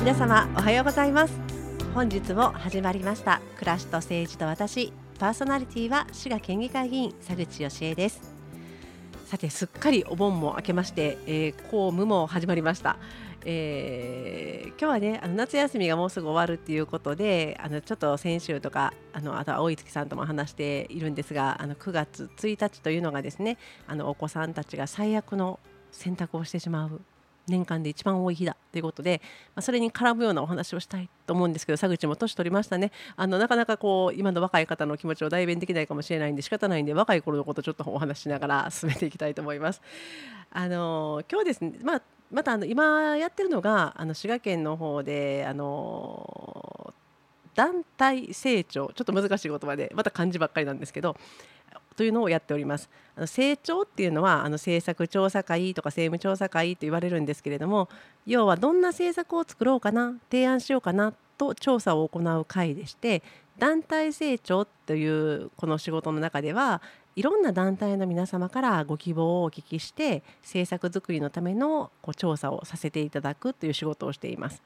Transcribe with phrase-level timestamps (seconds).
[0.00, 1.34] 皆様おはようございます。
[1.94, 3.42] 本日も始まりました。
[3.56, 4.94] 暮らしと政治と私。
[5.18, 8.34] パーソナリティは滋賀県議会議員佐口義恵です。
[9.26, 12.96] さてすっかりお盆も明けまして、えー、公務も始まりました。
[13.44, 25.60] えー、今日はねあの夏休みがもうすぐ終わるっていうことであのちょっと先週とかあのあとは大月さんとも話しているんですがあの9月1日というのがですねあのお子さんたちが最悪の
[25.92, 27.02] 選択をしてしまう
[27.50, 29.20] 年間で一番多い日だということで、
[29.54, 39.82] まあ、それに絡むようなお話をしたいと思うんですけど佐口も年取りましたねあのなかなかこう今の若い方の気持ちを代弁できないかもしれないんで仕方ないんで若い頃のことちょっとお話しながら 進めていきたいと思います。
[40.52, 46.92] あの今日ですね、まあ、またあの今やってるのがあの滋賀県の方であの
[47.54, 51.16] 団体成長ちょっと難しい言葉でまた漢字ばっかりなんですけど
[51.96, 52.88] というのをやっております。
[53.16, 57.88] あの成長っていうのはあの政策調査会とか政務調査会と言われるんですけれども
[58.26, 63.22] 要はどんな政策を作ろうかな提案しようかなと調査を行う会でして
[63.58, 66.80] 団体成長というこの仕事の中では
[67.16, 74.62] いろんな団体の皆様からご希望をお聞きして政策づくりのためのこう調査をさせていただくという仕事をしています。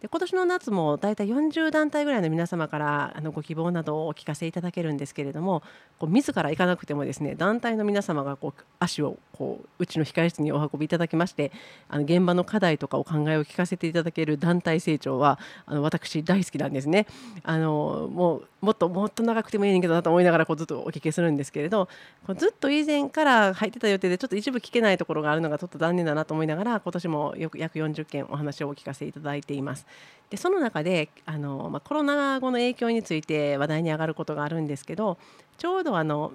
[0.00, 5.62] で今年の夏もだいたい40団体ぐらいの皆様からあのご希望などをお聞かせいただけるんですけれども
[5.98, 11.50] こう自ら行かなくてもですね団体の皆様がこう足をこううちの控室にお運びいただきまして
[11.88, 17.06] あの現場の課題とかお考えを聞かせていただける団体成長はあの私大好きなんですね。
[17.42, 21.88] あのもうもっともっと長くてもいいねんけどなと思いながらこうずっとお聞きするんですけれど
[22.26, 29.86] こうずっと以前から入ってた予定でちょっと一部聞けないところがあるのがちょっと残念だなと思いながら今年もよく約40件お話をお聞かせいただいています。
[30.30, 35.18] でその中であの、まあ、コロナ後の影響について話題に上がることがあるんですけど
[35.56, 36.32] ちょうどあの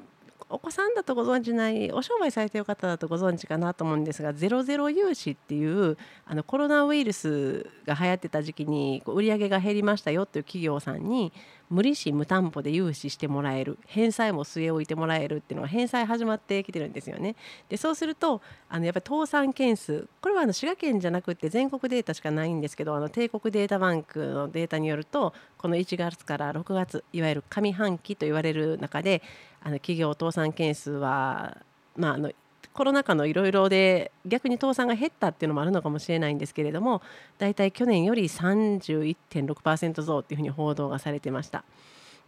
[0.49, 11.33] お子さんだとご存じないお商売されている方だとご存知かなと思うんですがゼロゼロ融資っていうあのコロナウイルスが流行ってた時期に売り上げが減りましたよという企業さんに
[11.69, 17.35] 無利子無担保で融資してもらえる返済も据え置いてもらえるっていうのが返済始まってきてるんですよね。
[17.67, 29.23] でそうするとあのやっぱり倒産件数これはあの滋賀県じゃなくて全国データしかないんですけどあの帝国データバンクのデータによるとこの1月から6月いわゆる上半期と言われる中で
[29.63, 31.57] あの企業倒産件数は、
[31.95, 32.31] まあ、あの
[32.73, 37.01] コロナ禍のいろいろで逆に倒産が減ったっていうのもあるのかもしれないんですけれども
[37.37, 41.63] 大体去年より31.6%増っていうふうに報道がされてました。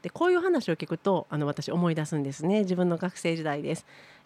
[0.02, 3.86] でこういう話を聞くとあの私思い出すんですね自分の学生時代です。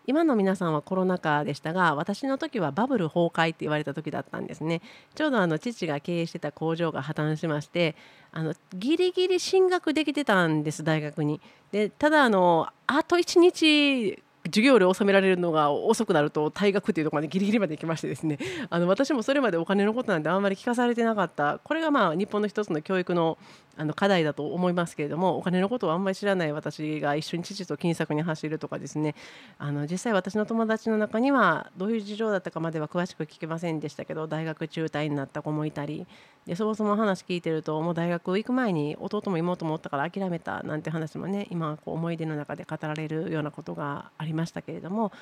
[0.09, 4.81] 今の皆さんはコロナ禍でしたが私の時はバブル崩壊って言われた時だったんですね。
[5.13, 7.95] ちょうどあの父が経営してた工場が破綻しまして
[8.31, 11.39] あのギリギリ進学できてたんです大学に。
[11.71, 18.39] でただあのあと1日授業料を納められるのが遅くなると退学っていうところまでギリギリまで行きましてですね。
[18.71, 21.59] あの私もそれまでお金のことなんてあんまり聞かされてなかった。
[21.63, 23.37] これがまあ日本の一つの教育の
[23.79, 29.15] あの課題だと思いますけれどもお金のことをあんまり知らない私が一緒に父と金策に走るとかですね。
[29.57, 36.05] あの実際私の友達の中にはどういう事情だったかまでは詳しく聞けませんでしたけど大学中退になった子もいたり。
[36.45, 45.13] でそもそも話聞いてるともう大学行く前に弟も妹もおったから諦めたなんて話もね今こう思い出の中で語られるようなことがありましたけれども。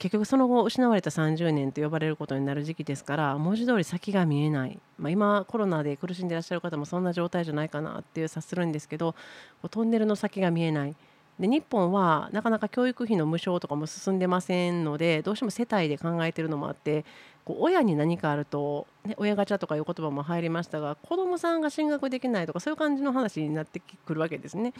[0.00, 9.14] 結局その後失われた30年と呼ばれることになる時期ですから文字通り先が見えない、まあ、今コロナで苦しんでいらっしゃる方もそんな状態じゃないかなっていう察するんですけど
[9.70, 10.96] トンネルの先が見えない。
[11.38, 17.06] で日本はなかなか教育費の無償とかも進んでませんのでどうしても世帯で考えてるのもあって
[17.50, 24.72] こう親に何かあると、ね、親ガチャとかいう言葉も入りましたが子どもさんが進学できないとかそういう感じの話になってくるわけですね。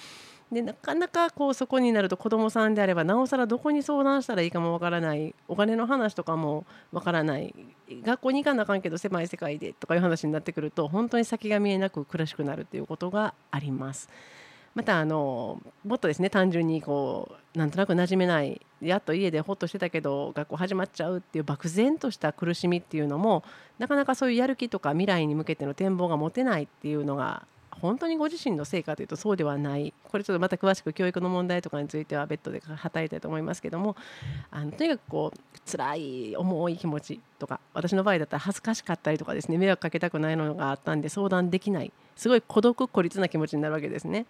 [0.53, 7.54] でなかなかこうそこになると子どもさんであればなおさらどこに相談したらいいかもわからないお金の話とかもわからない
[7.91, 14.09] 学校に行かなあかんけど狭い世界でとかいう話になってくると本当に先が見えなく苦しくなるということがあります。
[14.75, 23.42] またあのもっとですね単純にこうなんとなく馴染めないやっと家でほっとしてたけど学校始まっちゃうっていう漠然とした苦しみっていうのも
[23.78, 27.44] なかなかそういうやる気とか未来に向けての展望が持てないっていうのが
[27.80, 33.97] 本当にご自身の成果というとそうではないこれちょっとまた詳しく教育の問題とかについては別途で働いたいと思いますけども
[34.50, 44.27] あのとにかくこう辛い重い気持ちとか私の場合だったら恥ずかしかったりとかですね迷惑かけたくないのがあったんで相談できないすごい孤独孤立な気持ちになるわけですね。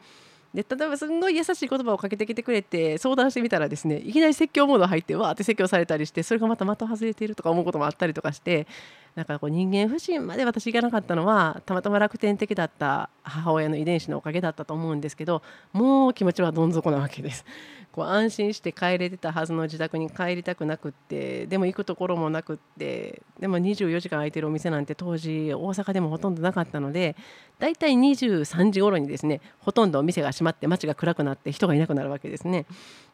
[0.55, 8.67] で例えばすんごい優しい言葉をかけてきてくれて相談してみたらですねいきなり説教モード入ってわーって説教されたりしてそれがまた的外れているとか思うこともあったりとかして
[9.15, 15.43] なんかこう人間不信まで私行かなかったのはたまたま楽天的だった母親の遺伝子のおかげだったと思うんですけど
[15.73, 17.45] もう気持ちはどん底なわけです。
[17.93, 27.17] こう安心して帰れてたはずの自宅に帰りたくなくってでも行くところもなくってでも24時間空いてるお店なんて当時大阪でもほとんどなかったので
[27.59, 32.65] だいたい23時頃にですねほとんどお店が閉まって街が暗くなって人がいなくなるわけですね。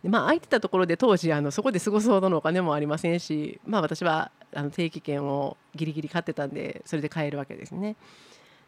[0.08, 7.96] まあ空いてたところで当時あのそこで過ごすほどのお金もありませんしまあ私はあの定期券をギリギリ買ってたんでそれで買えるわけですね。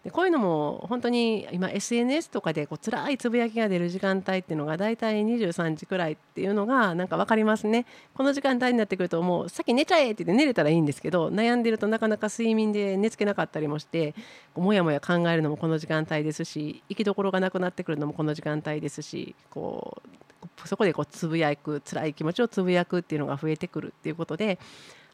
[0.05, 7.85] でこういうのも本当に今 SNS とかでこう辛いつぶやきが出る時間帯っていうのが大体23時くらいっていうのがなんか分かりますね
[8.15, 14.13] この時間帯になってくるともう先寝ちゃえって言って寝れたらいいんですけど悩んでるとなかなか睡眠で寝つけなかったりもして
[14.55, 20.28] こうもやもや考えるのもこの時間帯ですし行きどころがなくなってくるのもこの時間帯ですしこう
[20.65, 24.59] そこでこうつぶやく辛い気持ちをつぶやくっていうのが増えてくるっていうことで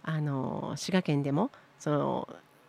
[0.03, 2.29] あの滋賀県でもその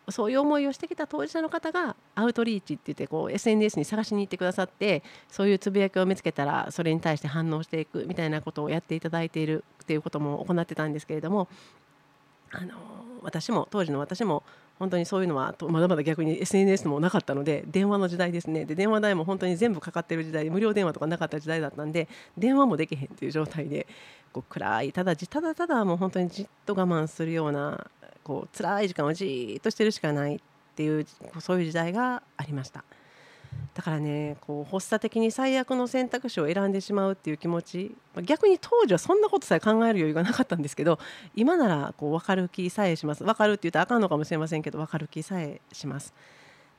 [0.09, 11.47] そういう思いをしてきた当事者の方がアウトリーチって言ってこう SNS に探しに行ってくださってそういうつぶやきを見つけたらそれに対して反応していくみたいなことをやっていただいているっていうことも行ってたんですけれども
[12.51, 12.73] あの
[13.23, 14.43] 私も当時の私も
[14.77, 18.65] 本当にそういうのはまだまだ逆に SNS もなかったので電話の時代ですね。
[18.65, 22.07] で電話代も本当に全部かかってる時代無料電話とかなかった時代だったんで
[22.37, 23.87] 電話もできへんっていう状態で
[24.33, 27.87] こう暗いただただただもう本当にじっと我慢するような
[28.23, 30.39] こう辛い時間をじっとしてるしかないっ
[30.75, 31.05] ていう
[31.39, 32.83] そういう時代がありました。
[33.75, 37.93] だからねこう発作的に最悪の選択肢を選んでしまうっていう気持ち
[38.23, 40.97] 逆に当時はそんなことさえ考える余裕がなかったんですけど
[41.35, 43.25] 今ならこう分かる気さえします。
[43.25, 46.13] 分かるって言ったらあかんのかもしれませんけど分かる気さえします。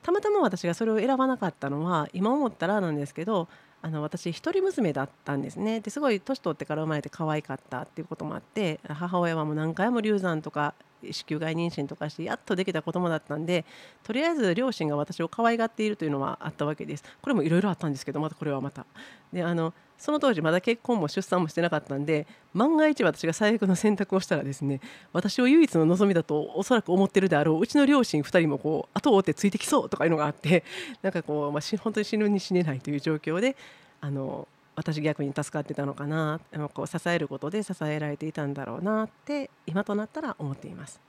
[0.01, 3.47] たまたま私がそれを選ばなかったのは今思ったらなんですけど
[3.83, 5.81] あの私一人娘だったんですね。
[5.81, 10.73] ですごい年取ってから生まれて可愛かったっていうこともあって母親はもう何回も流産とか
[11.03, 13.65] 子宮外妊娠とかしてやっとできた子供だったんで
[14.03, 18.85] とりあえず両親が私を可愛がっているというのはあったわけですこれもいろいろあったんですけどまたこれはまた
[19.31, 24.79] であのその当時まだ結婚も出産もしてなかったんで万が一私が最悪の選択をしたらですね
[25.11, 30.63] 私を唯一の望みだとおそらく思ってるであろううちの両親2人もこう後を追ってついてきそうとかいうのがあって
[31.01, 33.55] なんかこう、まあ、本当に死ぬに死ねないという状況で
[33.99, 34.47] あの
[34.77, 36.39] 私逆に助かってたのかな
[36.75, 41.01] こう支えることで支えられていたんだろうなって今となったら思っています。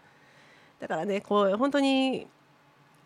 [0.81, 2.27] だからねこう本当に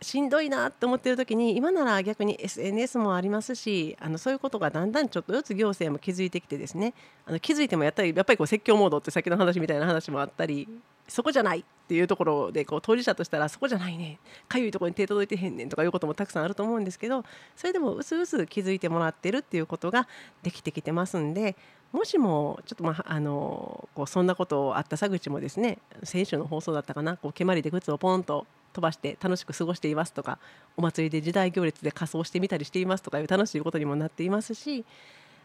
[0.02, 6.94] しんどいなって思ってる時に今なら逆に SNS もありますしあのそういうことがだんだんちょっとずつ行政も気づいてきてですね。
[7.26, 10.68] あの気づいてもやったりやっぱりこう説教モードって先の話みたいな話もあったり
[11.08, 14.18] そこじゃないっていうところでこう当事者としたらそこじゃないね
[14.48, 20.08] かゆいところに手届いてへんねんとかいうこともたくさんあると思うんですけどそれでもうすうす気づいてもらってるっていうことが
[20.42, 21.56] できてきてますんで
[21.92, 30.38] もしもちょっとまああのこうそんなことあった佐口もですね先週の放送だったかなこう蹴鞠で靴をポンと飛ばして楽しく過ごしていますとか
[30.76, 34.84] お祭りで時代行列で仮装してみたりしていますとかいう楽しいことにもなっていますし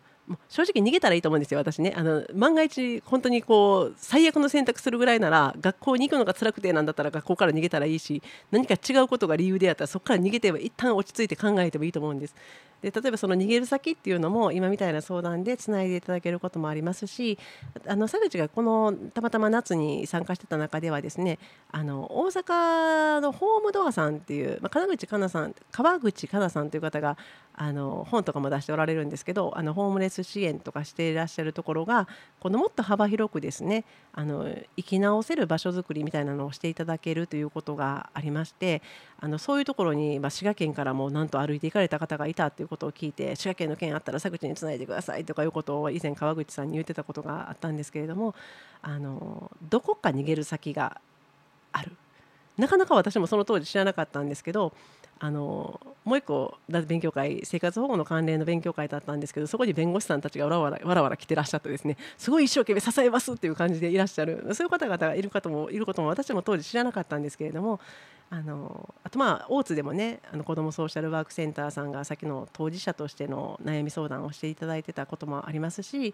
[0.50, 8.22] 正直逃げたらいいと思うんですよ私ねあの万が一本当にこう最悪の選択するぐらいなら学校に行くのが辛くてなんだったら学校から逃げたらいいし
[8.52, 12.36] 何か違うことが理由であったらそこから逃げては一旦落ち着いて考えてもいいと思うんです。
[12.82, 17.40] で例えばその逃げる先っていうのも今みたいな相談でつないでいただけることもありますし
[17.88, 21.40] あの佐口がこのたまたま夏に参加してた中ではですね
[21.72, 27.18] あの大阪のホームドアさんっていう、まあ、川口かなさん川口かなさんという方が
[27.60, 32.08] あの本とかも出しておられるんですけどあのホームレス支援とかしていらっしゃるところが
[32.40, 38.84] このもっと幅広くですねあの生き直せる場所づくりみたいなのをしていただけるということがありまして
[39.20, 48.36] あのそういうところに、まあ、滋賀県からもなんと歩いて行かれた方がいたということを聞いて滋賀県の県あったら佐口につないでくださいとかいうことを以前川口さんに言ってたことがあったんですけれども
[48.82, 51.02] あのどこか逃げる先が
[51.72, 51.92] ある。
[52.58, 54.74] なかなか私もその当時知らなかったんですけど
[55.20, 67.80] あのもう一個勉強会生活保護の関連の勉強会だったんですけどそこに弁護士さんたちがわらわらわらわら来てらっしゃってですねすごい一生懸命支えますっていう感じでいらっしゃるそういう方々がいる方もいることも私も当時知らなかったんですけれども
[68.30, 76.14] あのあとまあ大津でもねあの子どもソーシャルワークセンターさんがさっきの当事者としての悩み相談をしていただいてたこともありますし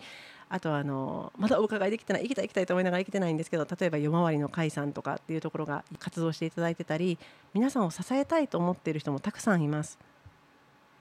[0.50, 7.17] あとはあのまだお伺いできてない行きたい行きたいと思いながら行けてないんですけど例えば夜回りの会さんとかっていうところが活動していただいてたり
[7.55, 9.98] 皆さんを支えたいと思っている人もたくさんいます。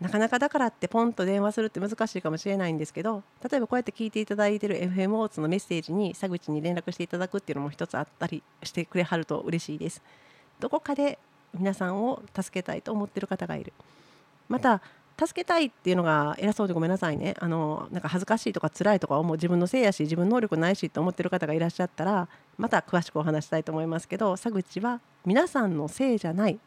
[0.00, 10.02] なかなかだからってポンと電話するって難しいかもしれないんですけど例えばこうやって聞いていただいてる FM オーツのメッセージに佐口に連絡していただくっていうのも一つあったりしてくれはると嬉しいです。
[10.62, 11.18] どこかで
[11.52, 13.72] 皆さんを助けたいと思ってる方がいる。
[14.48, 14.80] また
[15.18, 17.34] 助けたいっていうのが偉そうでごめんなさいね。
[17.40, 22.28] あのなんか恥ずかしいとか辛いとか思う自分のせいやし自分能力ないしと思ってる方がいらっしゃったら
[22.58, 26.60] また詳しくお話したいと思いますけど佐口は皆さんのせいじゃない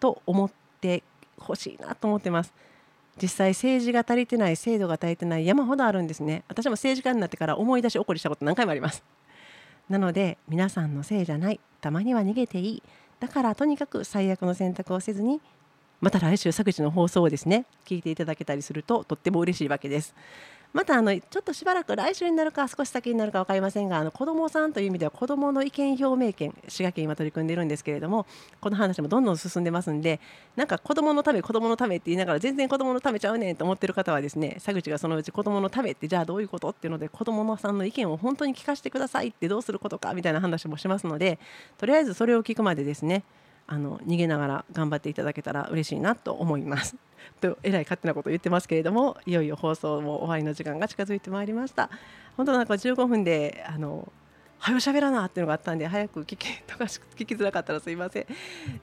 [0.00, 0.50] と思っ
[0.82, 1.02] て
[1.38, 2.52] ほしいなと思ってます。
[3.20, 6.44] 実際政治が足りてない制度が足りてない山ほどあるんですね。
[6.48, 9.02] 私も政治家になってから思い出し起こりしたこと何回もあります。
[9.88, 11.60] なので皆さんのせいじゃない。
[11.80, 12.82] たまには逃げていい
[13.24, 15.40] だからとにかく最悪の選択をせずに
[16.02, 20.14] また来週昨日の放送をですね聞いていただけたりするととっても嬉しいわけです。
[20.74, 28.26] またあのちょっとしばらく来週になるか少し先になるか分かりませんがあの子どもさんという意味では子どもの意見表明権滋賀県今取り組んでいるんですけれども
[28.60, 30.18] この話もどんどん進んでますんで
[30.56, 41.38] なんか子どものため子どものためって言いながら全然子どものためちゃうねんと思ってる方はですね佐口がそのうち子どものためってじゃあどういうことっていうので子どものさんの意見を本当に聞かせてくださいってどうすることかみたいな話もしますので
[41.78, 43.22] とりあえずそれを聞くまでですね
[43.66, 46.96] あの逃げながら頑張っていただけたら嬉しいなと思います。
[47.40, 51.90] とえらい勝手なこと言ってますけれどもいよいよ放送も終わりの時間が近づいてまいりました。
[52.36, 54.12] 本当なんか15分であの
[54.58, 58.26] 早しゃべらなっていうのがあったんで早く聞 きとか聞きづらかったらすいません。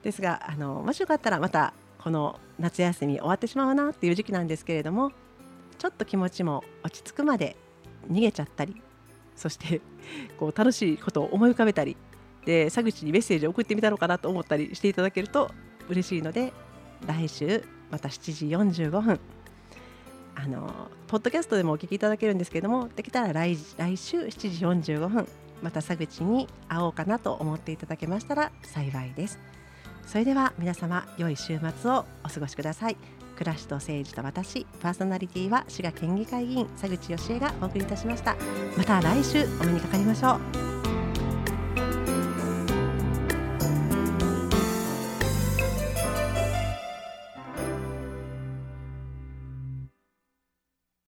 [0.02, 5.12] ですがあのもしよかったらまたこの夏休み終わってしまうなっていう時期なんですけれども
[5.78, 7.56] ちょっと気持ちも落ち着くまで
[8.10, 8.82] 逃げちゃったり
[9.36, 9.82] そして
[10.40, 11.98] こう楽しいことを思い浮かべたり
[12.46, 15.52] で佐口にメッセージを送ってみたのかなと思ったりしていただけると
[15.90, 16.54] 嬉しいので
[17.06, 19.20] 来週また7時45分
[20.36, 25.28] あのポッドキャストでもお聞きいただけるんですけどもできたら来来週7時45分
[25.62, 29.40] また佐口に会おうかなと思っていただけましたら幸いです。
[30.08, 32.98] それでは皆様良い週末をお過ごしください。
[33.36, 38.36] 暮らしと政治と私パーソナリティは滋賀県議会議員佐口義恵がお送りいたしました。
[38.78, 40.71] また来週お目にかかりましょう。